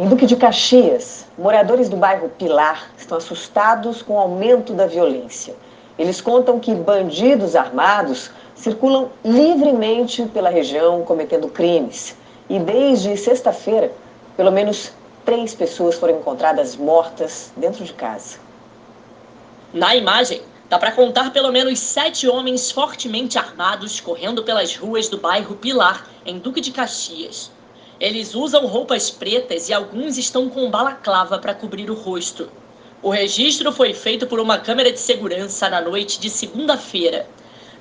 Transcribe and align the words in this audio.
Em 0.00 0.06
Duque 0.06 0.26
de 0.26 0.36
Caxias, 0.36 1.26
moradores 1.36 1.88
do 1.88 1.96
bairro 1.96 2.28
Pilar 2.38 2.88
estão 2.96 3.18
assustados 3.18 4.00
com 4.00 4.14
o 4.14 4.18
aumento 4.20 4.72
da 4.72 4.86
violência. 4.86 5.56
Eles 5.98 6.20
contam 6.20 6.60
que 6.60 6.72
bandidos 6.72 7.56
armados 7.56 8.30
circulam 8.54 9.10
livremente 9.24 10.24
pela 10.26 10.50
região 10.50 11.02
cometendo 11.02 11.48
crimes. 11.48 12.16
E 12.48 12.60
desde 12.60 13.16
sexta-feira, 13.16 13.90
pelo 14.36 14.52
menos 14.52 14.92
três 15.24 15.52
pessoas 15.52 15.96
foram 15.96 16.20
encontradas 16.20 16.76
mortas 16.76 17.50
dentro 17.56 17.84
de 17.84 17.92
casa. 17.92 18.38
Na 19.74 19.96
imagem, 19.96 20.42
dá 20.70 20.78
para 20.78 20.92
contar 20.92 21.32
pelo 21.32 21.50
menos 21.50 21.80
sete 21.80 22.28
homens 22.28 22.70
fortemente 22.70 23.36
armados 23.36 23.98
correndo 23.98 24.44
pelas 24.44 24.76
ruas 24.76 25.08
do 25.08 25.18
bairro 25.18 25.56
Pilar, 25.56 26.06
em 26.24 26.38
Duque 26.38 26.60
de 26.60 26.70
Caxias. 26.70 27.50
Eles 28.00 28.32
usam 28.32 28.64
roupas 28.64 29.10
pretas 29.10 29.68
e 29.68 29.74
alguns 29.74 30.18
estão 30.18 30.48
com 30.48 30.70
balaclava 30.70 31.36
para 31.36 31.52
cobrir 31.52 31.90
o 31.90 31.94
rosto. 31.94 32.48
O 33.02 33.10
registro 33.10 33.72
foi 33.72 33.92
feito 33.92 34.24
por 34.24 34.38
uma 34.38 34.56
câmera 34.58 34.92
de 34.92 35.00
segurança 35.00 35.68
na 35.68 35.80
noite 35.80 36.20
de 36.20 36.30
segunda-feira. 36.30 37.28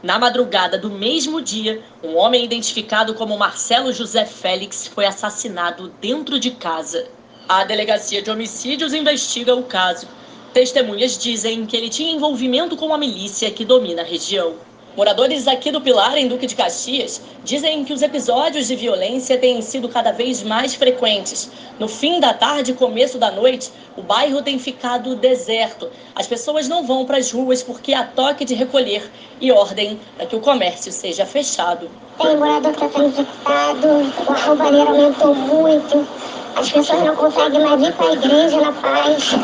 Na 0.02 0.18
madrugada 0.18 0.76
do 0.76 0.90
mesmo 0.90 1.40
dia, 1.40 1.84
um 2.04 2.16
homem 2.16 2.44
identificado 2.44 3.14
como 3.14 3.38
Marcelo 3.38 3.94
José 3.94 4.26
Félix 4.26 4.88
foi 4.88 5.06
assassinado 5.06 5.94
dentro 6.02 6.40
de 6.40 6.50
casa. 6.50 7.08
A 7.48 7.64
delegacia 7.64 8.20
de 8.20 8.32
homicídios 8.32 8.94
investiga 8.94 9.56
o 9.56 9.64
caso. 9.64 10.08
Testemunhas 10.52 11.16
dizem 11.16 11.66
que 11.68 11.78
ele 11.78 11.90
tinha 11.90 12.12
envolvimento 12.12 12.76
com 12.76 12.92
a 12.92 12.98
milícia 12.98 13.52
que 13.52 13.64
domina 13.64 14.02
a 14.02 14.06
região. 14.06 14.56
Moradores 14.98 15.48
aqui 15.48 15.70
do 15.70 15.80
Pilar, 15.80 16.18
em 16.18 16.28
Duque 16.28 16.48
de 16.48 16.56
Caxias, 16.56 17.22
dizem 17.44 17.86
que 17.86 17.94
os 17.94 18.02
episódios 18.02 18.68
de 18.68 18.76
violência 18.76 19.38
têm 19.38 19.62
sido 19.62 19.88
cada 19.88 20.12
vez 20.12 20.42
mais 20.42 20.74
frequentes. 20.74 21.52
No 21.78 21.88
fim 21.88 22.20
da 22.20 22.34
tarde 22.34 22.72
e 22.72 22.74
começo 22.74 23.20
da 23.20 23.30
noite, 23.30 23.72
o 23.96 24.02
bairro 24.02 24.42
tem 24.42 24.58
ficado 24.58 25.16
deserto. 25.16 25.88
As 26.16 26.26
pessoas 26.26 26.68
não 26.68 26.84
vão 26.84 27.06
para 27.06 27.18
as 27.18 27.32
ruas 27.32 27.62
porque 27.62 27.94
há 27.94 28.06
toque 28.06 28.44
de 28.44 28.56
recolher 28.56 29.08
e 29.40 29.52
ordem 29.52 30.00
para 30.18 30.26
que 30.26 30.36
o 30.36 30.42
comércio 30.42 30.92
seja 30.92 31.28
fechado. 31.28 31.92
Tem 32.20 32.36
morador 32.36 32.74
que 32.74 32.84
está 32.84 33.04
infectado, 33.04 33.88
o 33.88 34.48
roubalheiro 34.48 34.90
aumentou 34.90 35.36
muito, 35.36 36.08
as 36.56 36.72
pessoas 36.72 37.04
não 37.04 37.16
conseguem 37.16 37.60
mais 37.60 37.84
ir 37.84 37.94
para 37.94 38.08
a 38.08 38.14
igreja 38.14 38.62
na 38.62 38.72
paz 38.72 39.36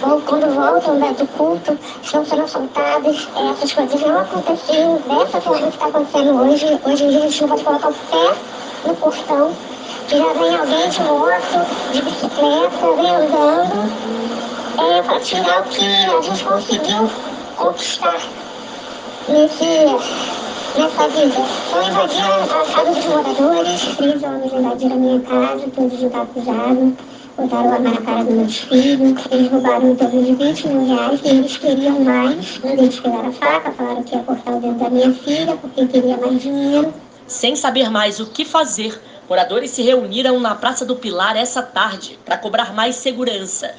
quando 0.00 0.54
voltam 0.54 0.94
né, 0.94 1.12
do 1.18 1.26
culto, 1.26 1.78
estão 2.02 2.24
sendo 2.24 2.42
assaltadas. 2.42 3.28
Essas 3.50 3.72
coisas 3.72 4.00
não 4.00 4.20
aconteciam 4.20 5.00
dessa 5.08 5.40
forma 5.40 5.66
que 5.66 5.74
está 5.74 5.86
acontecendo 5.86 6.40
hoje. 6.40 6.80
Hoje 6.84 7.04
em 7.04 7.08
dia 7.10 7.18
a 7.18 7.22
gente 7.22 7.40
não 7.42 7.48
pode 7.48 7.64
colocar 7.64 7.88
o 7.88 7.92
pé 7.92 8.34
no 8.86 8.94
portão, 8.96 9.52
que 10.06 10.16
já 10.16 10.32
vem 10.34 10.56
alguém 10.56 10.88
de 10.88 11.02
moto, 11.02 11.92
de 11.92 12.02
bicicleta, 12.02 12.92
vem 12.96 13.10
andando, 13.10 13.92
é, 14.78 15.02
para 15.02 15.20
tirar 15.20 15.60
o 15.60 15.64
que 15.64 15.84
a 15.84 16.20
gente 16.22 16.44
conseguiu 16.44 17.10
conquistar 17.56 18.20
nesse, 19.28 19.64
nessa 20.76 21.08
vida. 21.08 21.44
Então 21.68 21.88
invadiram 21.88 22.34
a 22.34 22.46
casa 22.46 22.92
dos 22.92 23.04
moradores, 23.04 23.96
três 23.96 24.22
homens 24.22 24.52
invadiram 24.52 24.94
a 24.94 24.98
minha 24.98 25.20
casa, 25.20 25.64
todos 25.74 26.02
encapuzados 26.02 26.94
botaram 27.38 27.72
arma 27.72 27.90
na 27.90 28.00
cara 28.00 28.24
dos 28.24 28.34
meus 28.34 28.58
filhos, 28.58 29.24
eles 29.30 29.50
roubaram 29.50 29.92
em 29.92 29.94
torno 29.94 30.24
de 30.24 30.34
20 30.34 30.68
mil 30.68 30.86
reais 30.86 31.20
e 31.22 31.28
eles 31.28 31.56
queriam 31.56 32.00
mais. 32.00 32.60
Eles 32.64 33.00
pegaram 33.00 33.28
a 33.28 33.32
faca, 33.32 33.72
falaram 33.72 34.02
que 34.02 34.16
ia 34.16 34.22
cortar 34.24 34.54
o 34.56 34.60
dedo 34.60 34.74
da 34.74 34.90
minha 34.90 35.14
filha 35.14 35.56
porque 35.56 35.86
queria 35.86 36.16
mais 36.16 36.42
dinheiro. 36.42 36.92
Sem 37.26 37.54
saber 37.54 37.90
mais 37.90 38.18
o 38.18 38.26
que 38.26 38.44
fazer, 38.44 39.00
moradores 39.28 39.70
se 39.70 39.82
reuniram 39.82 40.40
na 40.40 40.54
Praça 40.54 40.84
do 40.84 40.96
Pilar 40.96 41.36
essa 41.36 41.62
tarde 41.62 42.18
para 42.24 42.38
cobrar 42.38 42.74
mais 42.74 42.96
segurança. 42.96 43.74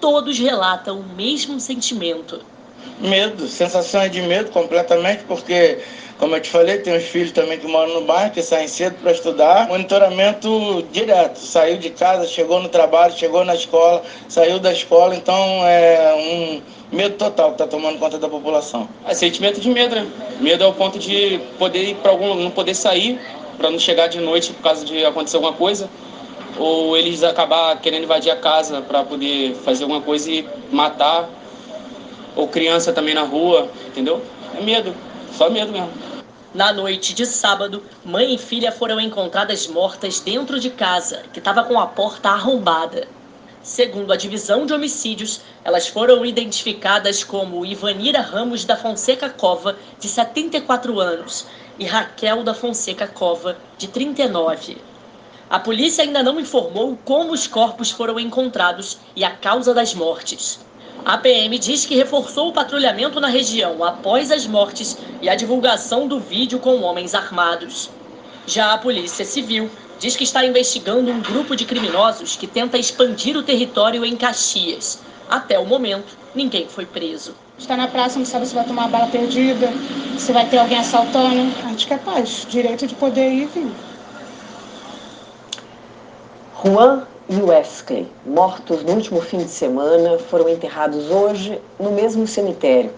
Todos 0.00 0.38
relatam 0.38 0.98
o 0.98 1.14
mesmo 1.14 1.60
sentimento. 1.60 2.40
Medo, 3.00 3.46
sensação 3.48 4.08
de 4.08 4.22
medo 4.22 4.50
completamente, 4.50 5.24
porque 5.24 5.78
como 6.18 6.36
eu 6.36 6.40
te 6.40 6.48
falei, 6.48 6.78
tem 6.78 6.96
os 6.96 7.04
filhos 7.04 7.32
também 7.32 7.58
que 7.58 7.66
moram 7.66 7.92
no 7.94 8.00
bairro, 8.02 8.30
que 8.30 8.40
saem 8.40 8.68
cedo 8.68 8.96
para 9.02 9.10
estudar. 9.10 9.66
Monitoramento 9.68 10.84
direto. 10.92 11.38
Saiu 11.38 11.76
de 11.76 11.90
casa, 11.90 12.26
chegou 12.26 12.60
no 12.60 12.68
trabalho, 12.68 13.12
chegou 13.16 13.44
na 13.44 13.54
escola, 13.54 14.02
saiu 14.28 14.60
da 14.60 14.72
escola. 14.72 15.16
Então 15.16 15.36
é 15.66 16.14
um 16.14 16.96
medo 16.96 17.16
total 17.16 17.48
que 17.48 17.54
está 17.54 17.66
tomando 17.66 17.98
conta 17.98 18.16
da 18.16 18.28
população. 18.28 18.88
É 19.06 19.12
sentimento 19.12 19.60
de 19.60 19.68
medo, 19.68 19.96
né? 19.96 20.06
Medo 20.40 20.62
é 20.62 20.66
o 20.66 20.72
ponto 20.72 20.98
de 20.98 21.40
poder 21.58 21.82
ir 21.82 21.96
para 21.96 22.12
algum, 22.12 22.34
não 22.36 22.50
poder 22.50 22.74
sair, 22.74 23.20
para 23.58 23.68
não 23.68 23.78
chegar 23.78 24.06
de 24.06 24.20
noite 24.20 24.52
por 24.52 24.62
causa 24.62 24.84
de 24.84 25.04
acontecer 25.04 25.36
alguma 25.36 25.52
coisa. 25.52 25.90
Ou 26.56 26.96
eles 26.96 27.24
acabar 27.24 27.76
querendo 27.80 28.04
invadir 28.04 28.30
a 28.30 28.36
casa 28.36 28.80
para 28.80 29.02
poder 29.02 29.56
fazer 29.56 29.82
alguma 29.82 30.00
coisa 30.00 30.30
e 30.30 30.46
matar. 30.70 31.28
Ou 32.36 32.48
criança 32.48 32.92
também 32.92 33.14
na 33.14 33.22
rua, 33.22 33.68
entendeu? 33.86 34.22
É 34.56 34.60
medo, 34.60 34.94
só 35.32 35.48
medo 35.50 35.72
mesmo. 35.72 35.90
Na 36.54 36.72
noite 36.72 37.14
de 37.14 37.26
sábado, 37.26 37.82
mãe 38.04 38.34
e 38.34 38.38
filha 38.38 38.70
foram 38.70 39.00
encontradas 39.00 39.66
mortas 39.66 40.20
dentro 40.20 40.60
de 40.60 40.70
casa, 40.70 41.22
que 41.32 41.40
estava 41.40 41.64
com 41.64 41.78
a 41.80 41.86
porta 41.86 42.28
arrombada. 42.28 43.08
Segundo 43.60 44.12
a 44.12 44.16
divisão 44.16 44.66
de 44.66 44.72
homicídios, 44.72 45.40
elas 45.64 45.88
foram 45.88 46.24
identificadas 46.24 47.24
como 47.24 47.64
Ivanira 47.64 48.20
Ramos 48.20 48.64
da 48.64 48.76
Fonseca 48.76 49.30
Cova, 49.30 49.76
de 49.98 50.06
74 50.06 51.00
anos, 51.00 51.46
e 51.78 51.84
Raquel 51.84 52.44
da 52.44 52.54
Fonseca 52.54 53.06
Cova, 53.06 53.56
de 53.78 53.88
39. 53.88 54.76
A 55.50 55.58
polícia 55.58 56.04
ainda 56.04 56.22
não 56.22 56.38
informou 56.38 56.98
como 57.04 57.32
os 57.32 57.46
corpos 57.46 57.90
foram 57.90 58.20
encontrados 58.20 58.98
e 59.16 59.24
a 59.24 59.30
causa 59.30 59.74
das 59.74 59.94
mortes. 59.94 60.60
A 61.04 61.18
PM 61.18 61.58
diz 61.58 61.84
que 61.84 61.94
reforçou 61.94 62.48
o 62.48 62.52
patrulhamento 62.52 63.20
na 63.20 63.28
região 63.28 63.84
após 63.84 64.30
as 64.30 64.46
mortes 64.46 64.96
e 65.20 65.28
a 65.28 65.34
divulgação 65.34 66.08
do 66.08 66.18
vídeo 66.18 66.58
com 66.58 66.80
homens 66.80 67.14
armados. 67.14 67.90
Já 68.46 68.72
a 68.72 68.78
Polícia 68.78 69.22
Civil 69.22 69.70
diz 69.98 70.16
que 70.16 70.24
está 70.24 70.46
investigando 70.46 71.10
um 71.10 71.20
grupo 71.20 71.54
de 71.54 71.66
criminosos 71.66 72.36
que 72.36 72.46
tenta 72.46 72.78
expandir 72.78 73.36
o 73.36 73.42
território 73.42 74.02
em 74.02 74.16
Caxias. 74.16 75.02
Até 75.28 75.58
o 75.58 75.66
momento, 75.66 76.16
ninguém 76.34 76.68
foi 76.68 76.86
preso. 76.86 77.34
Está 77.58 77.76
na 77.76 77.86
praça, 77.86 78.18
não 78.18 78.24
sabe 78.24 78.46
se 78.46 78.54
vai 78.54 78.64
tomar 78.64 78.84
uma 78.84 78.88
bala 78.88 79.06
perdida, 79.08 79.70
se 80.18 80.32
vai 80.32 80.48
ter 80.48 80.56
alguém 80.56 80.78
assaltando. 80.78 81.52
A 81.64 81.68
gente 81.68 81.86
quer 81.86 81.98
paz, 81.98 82.46
direito 82.48 82.86
de 82.86 82.94
poder 82.94 83.30
ir 83.30 83.42
e 83.42 83.46
vir. 83.46 83.72
Juan 86.64 87.06
e 87.28 87.36
Wesley, 87.36 88.06
mortos 88.26 88.82
no 88.82 88.92
último 88.92 89.20
fim 89.20 89.38
de 89.38 89.48
semana, 89.48 90.18
foram 90.18 90.48
enterrados 90.48 91.10
hoje 91.10 91.60
no 91.78 91.90
mesmo 91.90 92.26
cemitério. 92.26 92.92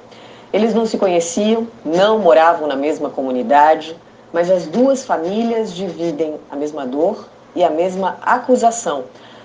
Eles 0.52 0.74
não 0.74 0.86
se 0.86 0.98
conheciam, 0.98 1.66
não 1.84 2.18
moravam 2.18 2.66
na 2.66 2.76
mesma 2.76 3.10
comunidade, 3.10 3.96
mas 4.32 4.50
as 4.50 4.66
duas 4.66 5.04
famílias 5.04 5.74
dividem 5.74 6.34
a 6.50 6.56
mesma 6.56 6.86
dor 6.86 7.28
e 7.54 7.62
a 7.62 7.70
mesma 7.70 8.18
acusação, 8.20 9.04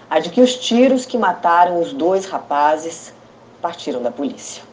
a 0.09 0.19
de 0.19 0.30
que 0.30 0.42
os 0.42 0.56
tiros 0.56 1.06
que 1.06 1.18
mataram 1.18 1.80
os 1.80 1.94
dois 1.94 2.25
rapazes 2.25 3.13
partiram 3.62 4.02
da 4.02 4.12
polícia. 4.12 4.63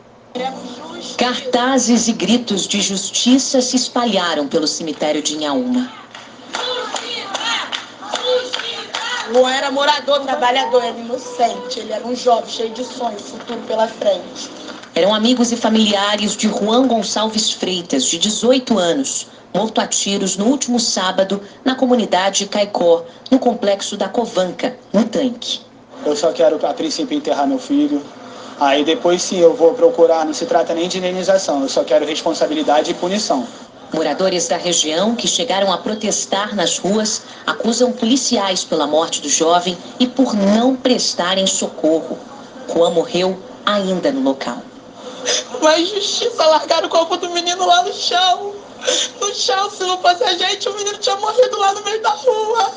Cartazes 1.17 2.09
e 2.09 2.13
gritos 2.13 2.67
de 2.67 2.81
justiça 2.81 3.61
se 3.61 3.77
espalharam 3.77 4.47
pelo 4.47 4.67
cemitério 4.67 5.23
de 5.23 5.35
Inhaúma. 5.35 5.98
Não 9.31 9.47
era 9.47 9.71
morador, 9.71 10.21
trabalhador, 10.21 10.83
era 10.83 10.99
inocente. 10.99 11.81
Ele 11.81 11.93
era 11.93 12.07
um 12.07 12.17
jovem 12.17 12.49
cheio 12.49 12.71
de 12.71 12.83
sonhos, 12.83 13.23
futuro 13.23 13.61
pela 13.67 13.87
frente. 13.87 14.51
Eram 14.95 15.15
amigos 15.15 15.53
e 15.53 15.57
familiares 15.57 16.35
de 16.35 16.49
Juan 16.49 16.87
Gonçalves 16.89 17.51
Freitas, 17.51 18.05
de 18.05 18.19
18 18.19 18.79
anos, 18.79 19.27
morto 19.55 19.81
a 19.81 19.87
tiros 19.87 20.37
no 20.37 20.47
último 20.47 20.81
sábado 20.81 21.43
na 21.63 21.75
comunidade 21.75 22.47
Caicó, 22.47 23.05
no 23.31 23.39
complexo 23.39 23.97
da 23.97 24.09
Covanca, 24.09 24.77
no 24.93 25.05
tanque. 25.05 25.61
Eu 26.07 26.17
só 26.17 26.33
quero, 26.33 26.59
a 26.67 26.73
princípio, 26.73 27.17
enterrar 27.17 27.47
meu 27.47 27.59
filho. 27.59 28.03
Aí 28.59 28.83
depois 28.83 29.23
sim 29.23 29.39
eu 29.39 29.55
vou 29.55 29.75
procurar, 29.75 30.25
não 30.25 30.35
se 30.35 30.47
trata 30.47 30.75
nem 30.75 30.89
de 30.89 30.99
indenização, 30.99 31.63
eu 31.63 31.69
só 31.69 31.85
quero 31.85 32.05
responsabilidade 32.05 32.91
e 32.91 32.95
punição. 32.95 33.47
Moradores 33.93 34.49
da 34.49 34.57
região 34.59 35.15
que 35.15 35.27
chegaram 35.27 35.73
a 35.73 35.79
protestar 35.79 36.55
nas 36.55 36.79
ruas 36.79 37.23
acusam 37.47 37.91
policiais 37.91 38.63
pela 38.63 38.87
morte 38.87 39.23
do 39.23 39.29
jovem 39.29 39.77
e 39.99 40.07
por 40.07 40.35
não 40.35 40.77
prestarem 40.77 41.47
socorro. 41.47 42.19
Juan 42.71 42.91
morreu 42.91 43.39
ainda 43.65 44.13
no 44.13 44.21
local. 44.21 44.59
Mas 45.63 45.89
justiça, 45.89 46.45
largaram 46.45 46.87
o 46.87 46.91
corpo 46.91 47.17
do 47.17 47.31
menino 47.31 47.67
lá 47.67 47.83
no 47.83 47.93
chão. 47.93 48.53
No 49.21 49.35
chão, 49.35 49.71
se 49.71 49.83
não 49.83 49.99
fosse 49.99 50.23
a 50.23 50.35
gente, 50.35 50.69
o 50.69 50.77
menino 50.77 50.99
tinha 50.99 51.17
morrido 51.17 51.59
lá 51.59 51.73
no 51.73 51.83
meio 51.83 52.03
da 52.03 52.11
rua. 52.11 52.71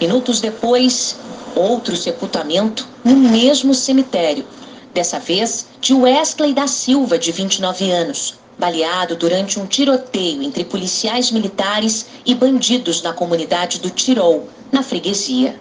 Minutos 0.00 0.40
depois, 0.40 1.16
outro 1.54 1.96
sepultamento 1.96 2.86
no 3.04 3.14
mesmo 3.14 3.72
cemitério. 3.72 4.44
Dessa 4.92 5.18
vez, 5.18 5.66
de 5.80 5.94
Wesley 5.94 6.52
da 6.52 6.66
Silva, 6.66 7.18
de 7.18 7.32
29 7.32 7.90
anos, 7.90 8.34
baleado 8.62 9.16
durante 9.16 9.58
um 9.58 9.66
tiroteio 9.66 10.40
entre 10.40 10.62
policiais 10.62 11.32
militares 11.32 12.06
e 12.24 12.32
bandidos 12.32 13.02
na 13.02 13.12
comunidade 13.12 13.80
do 13.80 13.90
Tirol, 13.90 14.48
na 14.70 14.84
freguesia. 14.84 15.56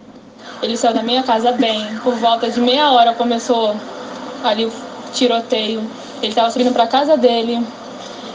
Ele 0.62 0.78
saiu 0.78 0.94
da 0.94 1.02
minha 1.02 1.24
casa 1.24 1.52
bem. 1.54 1.84
Por 2.04 2.14
volta 2.18 2.48
de 2.48 2.62
meia 2.62 2.92
hora 2.92 3.16
começou 3.16 3.76
ali 4.44 4.66
o 4.66 4.72
tiroteio. 5.16 5.82
Ele 6.22 6.32
estava 6.32 6.52
subindo 6.52 6.72
para 6.72 6.86
casa 6.86 7.18
dele, 7.18 7.66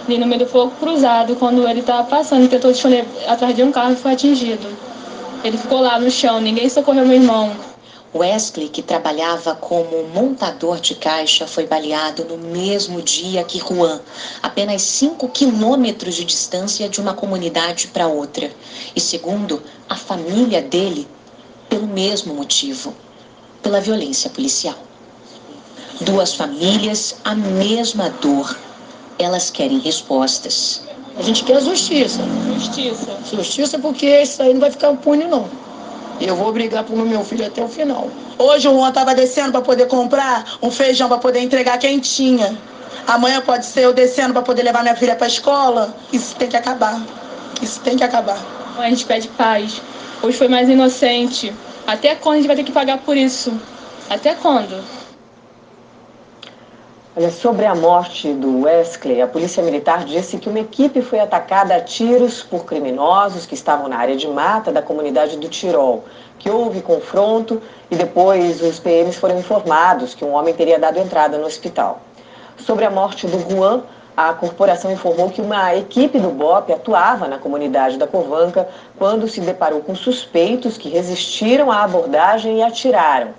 ali 0.05 0.19
no 0.19 0.27
meio 0.27 0.41
do 0.41 0.49
fogo 0.49 0.73
cruzado. 0.81 1.37
Quando 1.37 1.69
ele 1.69 1.79
estava 1.79 2.03
passando, 2.03 2.49
tentou 2.49 2.73
esconder 2.73 3.07
atrás 3.29 3.55
de 3.55 3.63
um 3.63 3.71
carro 3.71 3.93
e 3.93 3.97
foi 3.97 4.15
atingido. 4.15 4.67
Ele 5.45 5.57
ficou 5.57 5.81
lá 5.81 5.97
no 6.01 6.11
chão, 6.11 6.41
ninguém 6.41 6.69
socorreu 6.69 7.07
meu 7.07 7.19
irmão. 7.23 7.53
Wesley, 8.19 8.69
que 8.69 8.83
trabalhava 8.83 9.55
como 9.55 10.05
montador 10.09 10.81
de 10.81 10.95
caixa, 10.95 11.47
foi 11.47 11.67
baleado 11.67 12.25
no 12.25 12.39
mesmo 12.39 13.03
dia 13.03 13.45
que 13.45 13.59
Juan, 13.59 14.01
apenas 14.43 14.83
5 14.83 15.29
quilômetros 15.29 16.15
de 16.15 16.25
distância 16.25 16.89
de 16.89 17.01
uma 17.01 17.15
comunidade 17.15 17.89
para 17.89 18.07
outra. 18.07 18.51
E 18.95 19.01
segundo 19.01 19.63
a 19.89 19.97
família 19.97 20.63
dele, 20.63 21.07
pelo 21.69 21.87
mesmo 21.87 22.35
motivo 22.35 22.95
pela 23.67 23.81
violência 23.81 24.31
policial. 24.31 24.77
Duas 26.03 26.35
famílias, 26.35 27.17
a 27.25 27.35
mesma 27.35 28.11
dor. 28.11 28.57
Elas 29.19 29.51
querem 29.51 29.81
respostas. 29.81 30.83
A 31.19 31.23
gente 31.23 31.43
quer 31.43 31.61
justiça. 31.61 32.23
Justiça. 32.55 33.19
Justiça 33.33 33.79
porque 33.81 34.23
isso 34.23 34.41
aí 34.41 34.53
não 34.53 34.61
vai 34.61 34.71
ficar 34.71 34.93
impune, 34.93 35.25
não. 35.25 35.49
Eu 36.21 36.35
vou 36.35 36.53
brigar 36.53 36.83
por 36.85 36.97
meu 36.97 37.23
filho 37.23 37.47
até 37.47 37.63
o 37.63 37.69
final. 37.69 38.11
Hoje 38.39 38.69
o 38.69 38.73
Juan 38.73 38.89
estava 38.89 39.15
descendo 39.15 39.53
para 39.53 39.61
poder 39.61 39.87
comprar 39.87 40.57
um 40.63 40.71
feijão 40.71 41.09
para 41.09 41.19
poder 41.19 41.41
entregar 41.41 41.79
quentinha. 41.79 42.57
Amanhã 43.07 43.41
pode 43.41 43.67
ser 43.67 43.85
eu 43.85 43.93
descendo 43.93 44.33
para 44.33 44.43
poder 44.43 44.63
levar 44.63 44.83
minha 44.83 44.97
filha 44.97 45.15
para 45.15 45.27
escola. 45.27 45.95
Isso 46.13 46.35
tem 46.37 46.49
que 46.49 46.57
acabar. 46.57 47.01
Isso 47.61 47.81
tem 47.81 47.97
que 47.97 48.05
acabar. 48.05 48.39
A 48.79 48.89
gente 48.89 49.05
pede 49.05 49.29
paz. 49.29 49.81
Hoje 50.23 50.37
foi 50.37 50.49
mais 50.49 50.69
inocente. 50.69 51.53
Até 51.87 52.15
quando 52.15 52.35
a 52.35 52.39
gente 52.39 52.47
vai 52.47 52.57
ter 52.57 52.65
que 52.65 52.73
pagar 52.73 52.99
por 52.99 53.17
isso? 53.17 53.53
Até 54.09 54.35
quando? 54.35 54.83
Olha, 57.19 57.31
sobre 57.31 57.65
a 57.65 57.75
morte 57.75 58.31
do 58.35 58.65
Wesley, 58.65 59.23
a 59.23 59.27
Polícia 59.27 59.63
Militar 59.63 60.05
disse 60.05 60.37
que 60.37 60.51
uma 60.51 60.61
equipe 60.61 61.01
foi 61.01 61.19
atacada 61.19 61.75
a 61.75 61.81
tiros 61.81 62.43
por 62.43 62.67
criminosos 62.67 63.47
que 63.47 63.55
estavam 63.55 63.89
na 63.89 63.97
área 63.97 64.15
de 64.15 64.29
mata 64.29 64.71
da 64.71 64.83
comunidade 64.83 65.39
do 65.39 65.49
Tirol, 65.49 66.05
que 66.39 66.51
houve 66.51 66.83
confronto 66.83 67.63
e 67.91 67.97
depois 67.97 68.61
os 68.61 68.79
PMs 68.79 69.17
foram 69.17 69.39
informados 69.39 70.15
que 70.15 70.27
um 70.27 70.35
homem 70.35 70.53
teria 70.53 70.79
dado 70.79 70.99
entrada 70.99 71.39
no 71.39 71.47
hospital. 71.47 72.03
Sobre 72.59 72.85
a 72.85 72.91
morte 72.91 73.27
do 73.27 73.39
Juan, 73.51 73.85
a 74.15 74.35
corporação 74.35 74.93
informou 74.93 75.31
que 75.31 75.41
uma 75.41 75.75
equipe 75.75 76.19
do 76.19 76.29
BOP 76.29 76.71
atuava 76.71 77.27
na 77.27 77.39
comunidade 77.39 77.97
da 77.97 78.07
Covanca 78.07 78.69
quando 78.99 79.27
se 79.27 79.41
deparou 79.41 79.81
com 79.81 79.95
suspeitos 79.95 80.77
que 80.77 80.91
resistiram 80.91 81.73
à 81.73 81.83
abordagem 81.83 82.59
e 82.59 82.63
atiraram. 82.63 83.31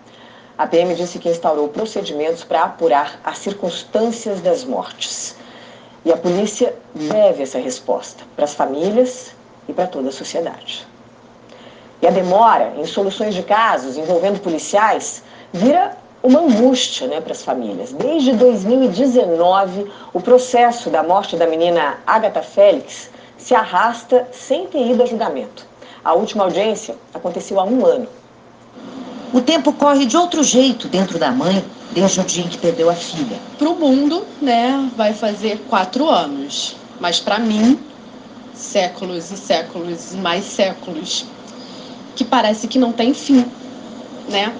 A 0.58 0.66
PM 0.66 0.96
disse 0.96 1.20
que 1.20 1.30
instaurou 1.30 1.68
procedimentos 1.68 2.44
para 2.44 2.64
apurar 2.64 3.20
as 3.24 3.38
circunstâncias 3.38 4.42
das 4.42 4.64
mortes. 4.64 5.36
E 6.04 6.12
a 6.12 6.18
polícia 6.18 6.74
deve 6.96 7.44
essa 7.44 7.60
resposta 7.60 8.24
para 8.36 8.46
as 8.46 8.56
famílias 8.56 9.36
e 9.70 9.74
para 9.74 9.86
toda 9.86 10.10
a 10.10 10.12
sociedade. 10.12 10.88
E 12.02 12.08
a 12.08 12.10
demora 12.10 12.74
em 12.76 12.86
soluções 12.88 13.36
de 13.36 13.44
casos 13.44 13.98
envolvendo 13.98 14.40
policiais 14.40 15.22
vira 15.54 15.96
uma 16.24 16.40
angústia 16.40 17.08
né, 17.08 17.22
para 17.22 17.34
as 17.34 17.44
famílias. 17.44 17.94
Desde 17.94 18.34
2019, 18.34 19.92
o 20.12 20.20
processo 20.20 20.90
da 20.90 21.04
morte 21.04 21.36
da 21.36 21.46
menina 21.46 22.00
Agatha 22.08 22.42
Félix 22.42 23.12
se 23.38 23.54
arrasta 23.54 24.28
sem 24.32 24.66
ter 24.66 24.88
ido 24.88 25.04
a 25.04 25.06
julgamento. 25.06 25.68
A 26.04 26.14
última 26.14 26.46
audiência 26.46 26.96
aconteceu 27.14 27.60
há 27.60 27.64
um 27.64 27.86
ano. 27.86 28.08
O 29.34 29.42
tempo 29.42 29.74
corre 29.74 30.06
de 30.06 30.16
outro 30.16 30.44
jeito 30.44 30.88
dentro 30.88 31.20
da 31.20 31.32
mãe 31.32 31.64
desde 31.92 32.20
o 32.20 32.24
dia 32.24 32.44
em 32.44 32.48
que 32.48 32.58
perdeu 32.58 32.90
a 32.90 32.94
filha. 32.94 33.38
Para 33.58 33.70
o 33.70 33.76
mundo, 33.76 34.26
né, 34.42 34.90
vai 34.96 35.14
fazer 35.14 35.66
quatro 35.68 36.10
anos. 36.10 36.76
Mas 37.00 37.20
para 37.20 37.40
mim, 37.40 37.80
séculos 38.54 39.32
e 39.32 39.38
séculos 39.38 40.14
e 40.14 40.18
mais 40.18 40.46
séculos. 40.46 41.26
Que 42.16 42.24
parece 42.24 42.68
que 42.68 42.80
não 42.80 42.92
tem 42.92 43.14
fim, 43.14 43.46
né? 44.30 44.54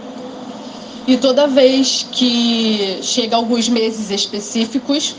E 1.08 1.16
toda 1.18 1.48
vez 1.48 2.06
que 2.12 3.00
chega 3.02 3.36
alguns 3.36 3.70
meses 3.70 4.12
específicos, 4.12 5.16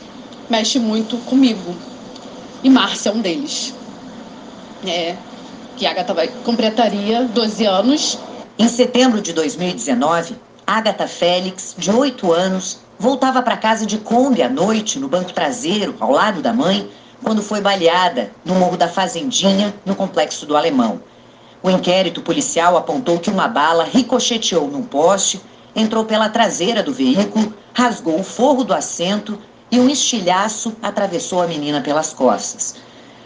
mexe 0.48 0.78
muito 0.78 1.16
comigo. 1.24 1.74
E 2.62 2.68
Márcia 2.68 3.08
é 3.08 3.12
um 3.12 3.20
deles. 3.20 3.74
É, 4.86 5.16
que 5.76 5.86
a 5.86 5.90
Agatha 5.90 6.12
vai, 6.12 6.28
completaria 6.44 7.24
12 7.24 7.64
anos 7.64 8.18
em 8.58 8.66
setembro 8.66 9.20
de 9.20 9.32
2019, 9.32 10.34
Agatha 10.66 11.06
Félix, 11.06 11.76
de 11.78 11.92
8 11.92 12.32
anos, 12.32 12.80
voltava 12.98 13.40
para 13.40 13.56
casa 13.56 13.86
de 13.86 13.98
Kombi 13.98 14.42
à 14.42 14.48
noite, 14.48 14.98
no 14.98 15.06
banco 15.06 15.32
traseiro, 15.32 15.94
ao 16.00 16.10
lado 16.10 16.42
da 16.42 16.52
mãe, 16.52 16.90
quando 17.22 17.40
foi 17.40 17.60
baleada 17.60 18.32
no 18.44 18.56
Morro 18.56 18.76
da 18.76 18.88
Fazendinha, 18.88 19.72
no 19.86 19.94
complexo 19.94 20.44
do 20.44 20.56
Alemão. 20.56 21.00
O 21.62 21.70
inquérito 21.70 22.20
policial 22.20 22.76
apontou 22.76 23.20
que 23.20 23.30
uma 23.30 23.46
bala 23.46 23.84
ricocheteou 23.84 24.66
num 24.66 24.82
poste, 24.82 25.40
entrou 25.76 26.04
pela 26.04 26.28
traseira 26.28 26.82
do 26.82 26.92
veículo, 26.92 27.54
rasgou 27.72 28.18
o 28.18 28.24
forro 28.24 28.64
do 28.64 28.74
assento 28.74 29.38
e 29.70 29.78
um 29.78 29.88
estilhaço 29.88 30.74
atravessou 30.82 31.40
a 31.40 31.46
menina 31.46 31.80
pelas 31.80 32.12
costas. 32.12 32.74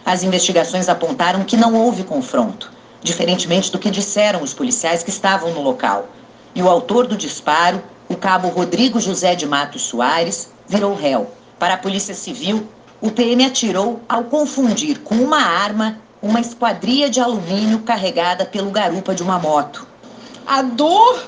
As 0.05 0.21
investigações 0.21 0.87
apontaram 0.89 1.43
que 1.43 1.57
não 1.57 1.73
houve 1.73 2.03
confronto 2.03 2.71
diferentemente 3.03 3.71
do 3.71 3.77
que 3.77 3.91
disseram 3.91 4.41
os 4.41 4.53
policiais 4.53 5.03
que 5.03 5.09
estavam 5.09 5.51
no 5.51 5.61
local. 5.61 6.07
E 6.55 6.63
o 6.63 6.69
autor 6.69 7.05
do 7.05 7.17
disparo, 7.17 7.83
o 8.07 8.15
cabo 8.15 8.47
Rodrigo 8.47 8.99
José 8.99 9.35
de 9.35 9.45
Matos 9.45 9.81
Soares, 9.81 10.49
virou 10.67 10.95
réu. 10.95 11.29
Para 11.59 11.75
a 11.75 11.77
Polícia 11.77 12.15
Civil, 12.15 12.67
o 13.01 13.11
PM 13.11 13.45
atirou 13.45 14.01
ao 14.07 14.23
confundir 14.23 14.99
com 14.99 15.15
uma 15.15 15.41
arma 15.41 15.99
uma 16.21 16.39
esquadria 16.39 17.09
de 17.09 17.19
alumínio 17.19 17.79
carregada 17.79 18.45
pelo 18.45 18.71
garupa 18.71 19.13
de 19.13 19.21
uma 19.21 19.37
moto. 19.37 19.85
A 20.47 20.61
dor 20.61 21.21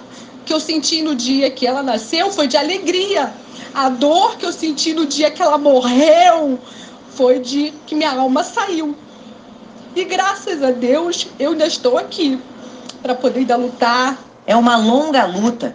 que 0.45 0.53
eu 0.53 0.59
senti 0.59 1.01
no 1.01 1.13
dia 1.13 1.51
que 1.51 1.67
ela 1.67 1.83
nasceu 1.83 2.31
foi 2.31 2.47
de 2.47 2.55
alegria. 2.55 3.33
A 3.73 3.89
dor 3.89 4.37
que 4.37 4.45
eu 4.45 4.53
senti 4.53 4.93
no 4.93 5.05
dia 5.05 5.29
que 5.29 5.41
ela 5.41 5.57
morreu 5.57 6.57
foi 7.09 7.39
de 7.39 7.73
que 7.85 7.93
minha 7.93 8.11
alma 8.11 8.41
saiu. 8.43 8.95
E 9.95 10.03
graças 10.03 10.61
a 10.61 10.71
Deus 10.71 11.25
eu 11.39 11.51
ainda 11.51 11.65
estou 11.65 11.97
aqui 11.97 12.37
para 13.01 13.15
poder 13.15 13.39
ainda 13.39 13.55
lutar. 13.55 14.17
É 14.45 14.53
uma 14.53 14.75
longa 14.75 15.25
luta. 15.25 15.73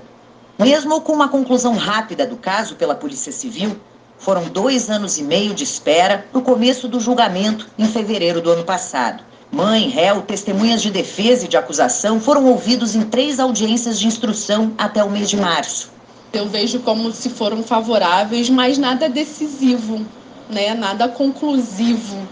Mesmo 0.59 1.01
com 1.01 1.15
uma 1.15 1.31
conclusão 1.31 1.75
rápida 1.75 2.27
do 2.27 2.37
caso 2.37 2.75
pela 2.75 2.95
Polícia 2.95 3.33
Civil, 3.33 3.81
foram 4.19 4.45
dois 4.45 4.91
anos 4.91 5.17
e 5.17 5.23
meio 5.23 5.55
de 5.55 5.65
espera 5.65 6.27
no 6.35 6.43
começo 6.43 6.87
do 6.87 7.01
julgamento, 7.01 7.67
em 7.79 7.87
fevereiro 7.87 8.43
do 8.43 8.51
ano 8.51 8.63
passado. 8.63 9.25
Mãe, 9.51 9.89
réu, 9.89 10.21
testemunhas 10.21 10.83
de 10.83 10.91
defesa 10.91 11.47
e 11.47 11.49
de 11.49 11.57
acusação 11.57 12.21
foram 12.21 12.45
ouvidos 12.45 12.95
em 12.95 13.01
três 13.01 13.41
audiências 13.41 13.99
de 13.99 14.07
instrução 14.07 14.75
até 14.77 15.03
o 15.03 15.09
mês 15.09 15.31
de 15.31 15.39
março. 15.39 15.91
Eu 16.31 16.47
vejo 16.47 16.81
como 16.81 17.11
se 17.11 17.31
foram 17.31 17.63
favoráveis, 17.63 18.51
mas 18.51 18.77
nada 18.77 19.09
decisivo, 19.09 20.05
né? 20.51 20.75
nada 20.75 21.09
conclusivo 21.09 22.29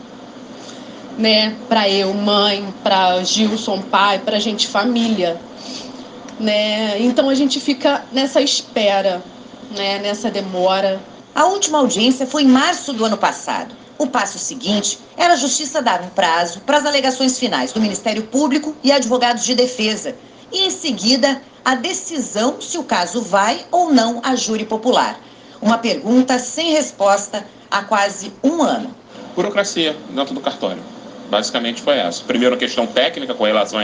né, 1.18 1.56
para 1.68 1.88
eu, 1.90 2.14
mãe, 2.14 2.72
para 2.82 3.22
Gilson, 3.24 3.82
pai, 3.82 4.20
para 4.20 4.38
gente 4.38 4.68
família, 4.68 5.38
né? 6.38 6.96
Então 7.00 7.28
a 7.28 7.34
gente 7.34 7.60
fica 7.60 8.04
nessa 8.12 8.40
espera, 8.40 9.20
né, 9.76 9.98
nessa 9.98 10.30
demora. 10.30 11.00
A 11.34 11.46
última 11.46 11.78
audiência 11.78 12.24
foi 12.24 12.44
em 12.44 12.48
março 12.48 12.92
do 12.92 13.04
ano 13.04 13.18
passado. 13.18 13.74
O 13.98 14.06
passo 14.06 14.38
seguinte 14.38 14.96
era 15.16 15.34
a 15.34 15.36
justiça 15.36 15.82
dar 15.82 16.00
um 16.02 16.08
prazo 16.10 16.60
para 16.60 16.78
as 16.78 16.86
alegações 16.86 17.36
finais 17.36 17.72
do 17.72 17.80
Ministério 17.80 18.22
Público 18.22 18.76
e 18.84 18.92
advogados 18.92 19.44
de 19.44 19.56
defesa. 19.56 20.14
E 20.52 20.66
em 20.66 20.70
seguida, 20.70 21.42
a 21.64 21.74
decisão 21.74 22.60
se 22.60 22.78
o 22.78 22.84
caso 22.84 23.20
vai 23.20 23.66
ou 23.72 23.92
não 23.92 24.20
a 24.22 24.36
júri 24.36 24.64
popular. 24.64 25.18
Uma 25.60 25.78
pergunta 25.78 26.38
sem 26.38 26.70
resposta 26.70 27.44
há 27.68 27.82
quase 27.82 28.32
um 28.42 28.62
ano. 28.62 28.94
Burocracia 29.34 29.96
dentro 30.10 30.32
do 30.32 30.40
cartório. 30.40 30.97
Basicamente 31.30 31.82
foi 31.82 31.98
essa. 31.98 32.24
Primeiro, 32.24 32.54
a 32.54 32.58
questão 32.58 32.86
técnica 32.86 33.34
com 33.34 33.44
relação 33.44 33.78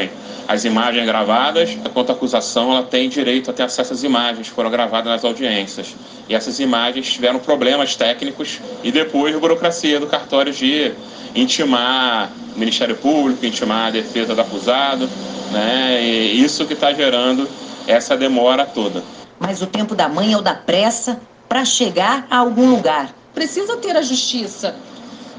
às 0.49 0.65
imagens 0.65 1.05
gravadas. 1.05 1.71
Enquanto 1.71 2.11
a 2.11 2.13
acusação, 2.15 2.73
ela 2.73 2.83
tem 2.83 3.09
direito 3.09 3.51
a 3.51 3.55
ter 3.55 3.65
acesso 3.65 3.93
às 3.93 4.03
imagens 4.03 4.49
que 4.49 4.55
foram 4.55 4.71
gravadas 4.71 5.13
nas 5.13 5.25
audiências. 5.25 5.95
E 6.29 6.35
essas 6.35 6.59
imagens 6.59 7.13
tiveram 7.13 7.39
problemas 7.39 7.95
técnicos 7.97 8.61
e 8.83 8.91
depois 8.91 9.37
burocracia 9.37 10.01
do 10.01 10.07
cartório 10.07 10.53
de 10.53 10.93
intimar 11.35 12.33
o 12.55 12.59
Ministério 12.59 12.97
Público, 12.97 13.45
intimar 13.45 13.89
a 13.89 13.91
defesa 13.91 14.35
do 14.35 14.41
acusado. 14.41 15.09
Né? 15.53 16.03
E 16.03 16.43
isso 16.43 16.65
que 16.65 16.73
está 16.73 16.95
gerando 16.95 17.47
essa 17.87 18.17
demora 18.17 18.65
toda. 18.65 19.03
Mas 19.39 19.61
o 19.61 19.67
tempo 19.67 19.95
da 19.95 20.09
mãe 20.09 20.33
é 20.33 20.37
o 20.39 20.41
da 20.41 20.55
pressa 20.55 21.21
para 21.47 21.63
chegar 21.65 22.27
a 22.31 22.39
algum 22.39 22.71
lugar. 22.71 23.15
Precisa 23.35 23.77
ter 23.77 23.97
a 23.97 24.03
justiça 24.03 24.75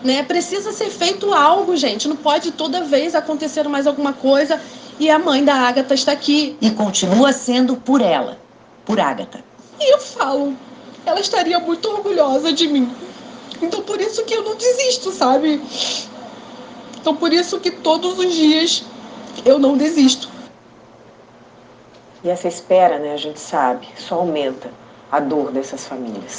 né? 0.05 0.24
Precisa 0.24 0.71
ser 0.71 0.89
feito 0.89 1.33
algo, 1.33 1.75
gente. 1.75 2.07
Não 2.07 2.15
pode 2.15 2.51
toda 2.51 2.83
vez 2.83 3.15
acontecer 3.15 3.67
mais 3.67 3.88
alguma 3.88 4.13
coisa 4.13 4.62
E 5.00 5.09
a 5.09 5.19
mãe 5.19 5.43
da 5.43 5.55
Agatha 5.55 5.93
está 5.93 6.12
aqui. 6.12 6.55
E 6.62 6.71
continua 6.71 7.33
sendo 7.33 7.75
por 7.75 8.00
ela, 8.00 8.38
por 8.85 9.00
Agatha. 9.00 9.43
E 9.79 9.93
eu 9.93 10.00
falo, 10.00 10.55
ela 11.05 11.19
estaria 11.19 11.59
muito 11.59 11.89
orgulhosa 11.89 12.53
de 12.53 12.67
mim. 12.67 12.89
Então 13.62 13.81
por 13.81 14.00
isso 14.00 14.24
que 14.24 14.33
eu 14.33 14.43
não 14.43 14.55
desisto, 14.55 15.12
sabe? 15.12 15.62
Então 17.01 17.15
por 17.15 17.33
isso 17.33 17.59
que 17.59 17.71
todos 17.71 18.17
os 18.17 18.33
dias 18.33 18.83
eu 19.43 19.59
não 19.59 19.75
desisto. 19.75 20.29
E 22.24 22.29
essa 22.29 22.47
espera, 22.47 22.97
né, 23.00 23.13
a 23.13 23.17
gente 23.17 23.39
sabe, 23.39 23.88
só 23.97 24.15
aumenta 24.15 24.71
a 25.12 25.19
dor 25.19 25.51
dessas 25.51 25.85
famílias. 25.85 26.33